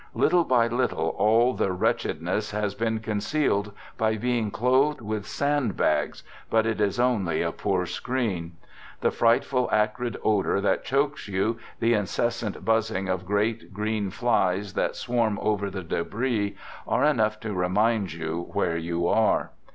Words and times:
Little 0.15 0.43
by 0.45 0.65
little, 0.65 1.09
all 1.09 1.53
the 1.53 1.71
wretched 1.71 2.23
ness 2.23 2.49
has 2.49 2.73
been 2.73 3.01
concealed 3.01 3.71
by 3.99 4.17
being 4.17 4.49
clothed 4.49 4.99
with 4.99 5.27
sand 5.27 5.77
bags, 5.77 6.23
but 6.49 6.65
it 6.65 6.81
is 6.81 6.99
only 6.99 7.43
a 7.43 7.51
poor 7.51 7.85
screen. 7.85 8.57
The 9.01 9.11
frightful 9.11 9.69
acrid 9.71 10.17
odor 10.23 10.59
that 10.59 10.83
chokes 10.83 11.27
you, 11.27 11.59
the 11.79 11.93
incessant 11.93 12.65
buzzing 12.65 13.09
of 13.09 13.27
great 13.27 13.71
green 13.75 14.09
flies 14.09 14.73
that 14.73 14.95
swarm 14.95 15.37
over 15.39 15.69
the 15.69 15.83
debris, 15.83 16.55
are 16.87 17.03
enough 17.05 17.39
to 17.41 17.53
remind 17.53 18.11
you 18.13 18.49
where 18.53 18.77
you 18.77 19.07
are. 19.07 19.51